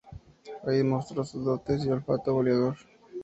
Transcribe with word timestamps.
Ahí 0.65 0.77
demostró 0.77 1.23
sus 1.23 1.45
dotes 1.45 1.85
y 1.85 1.91
olfato 1.91 2.33
goleador. 2.33 2.75